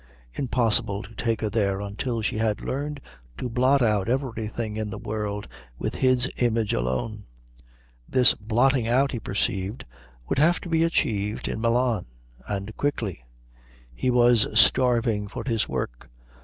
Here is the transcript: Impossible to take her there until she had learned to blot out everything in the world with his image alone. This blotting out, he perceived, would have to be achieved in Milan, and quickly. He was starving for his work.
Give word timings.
Impossible 0.33 1.03
to 1.03 1.13
take 1.13 1.41
her 1.41 1.49
there 1.51 1.79
until 1.79 2.23
she 2.23 2.39
had 2.39 2.61
learned 2.61 2.99
to 3.37 3.47
blot 3.47 3.83
out 3.83 4.09
everything 4.09 4.75
in 4.75 4.89
the 4.89 4.97
world 4.97 5.47
with 5.77 5.93
his 5.93 6.27
image 6.37 6.73
alone. 6.73 7.23
This 8.09 8.33
blotting 8.33 8.87
out, 8.87 9.11
he 9.11 9.19
perceived, 9.19 9.85
would 10.27 10.39
have 10.39 10.59
to 10.61 10.69
be 10.69 10.81
achieved 10.83 11.47
in 11.47 11.61
Milan, 11.61 12.07
and 12.47 12.75
quickly. 12.77 13.21
He 13.93 14.09
was 14.09 14.47
starving 14.59 15.27
for 15.27 15.43
his 15.45 15.69
work. 15.69 16.09